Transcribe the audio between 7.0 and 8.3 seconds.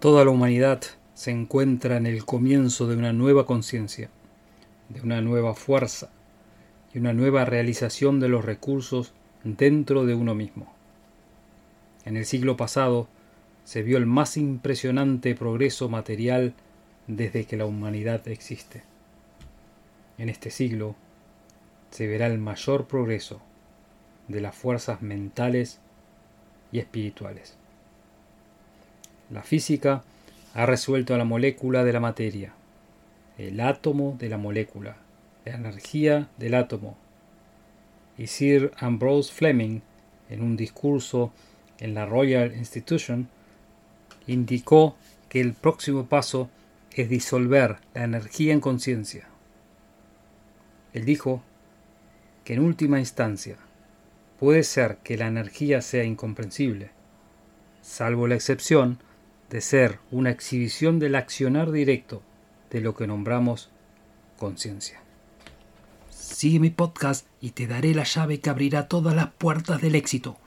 nueva realización de